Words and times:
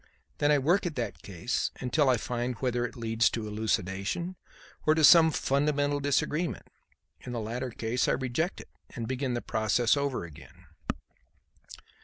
Then 0.39 0.51
I 0.51 0.57
work 0.57 0.87
at 0.87 0.95
that 0.95 1.21
case 1.21 1.69
until 1.79 2.09
I 2.09 2.17
find 2.17 2.55
whether 2.55 2.83
it 2.87 2.95
leads 2.95 3.29
to 3.29 3.47
elucidation 3.47 4.35
or 4.83 4.95
to 4.95 5.03
some 5.03 5.29
fundamental 5.29 5.99
disagreement. 5.99 6.65
In 7.19 7.33
the 7.33 7.39
latter 7.39 7.69
case 7.69 8.07
I 8.07 8.13
reject 8.13 8.59
it 8.59 8.69
and 8.95 9.07
begin 9.07 9.35
the 9.35 9.43
process 9.43 9.95
over 9.95 10.23
again." 10.25 10.65